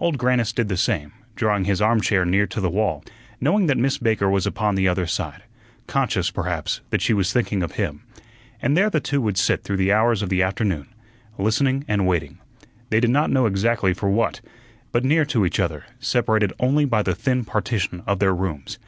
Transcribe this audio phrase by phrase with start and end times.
[0.00, 3.04] Old Grannis did the same, drawing his arm chair near to the wall,
[3.40, 5.44] knowing that Miss Baker was upon the other side,
[5.86, 8.02] conscious, perhaps, that she was thinking of him;
[8.60, 10.88] and there the two would sit through the hours of the afternoon,
[11.38, 12.38] listening and waiting,
[12.90, 14.40] they did not know exactly for what,
[14.90, 18.80] but near to each other, separated only by the thin partition of their rooms.